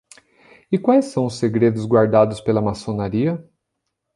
E 0.71 0.79
quais 0.79 1.05
são 1.05 1.27
os 1.27 1.35
segredos 1.37 1.85
guardados 1.85 2.41
pela 2.41 2.59
maçonaria? 2.59 3.39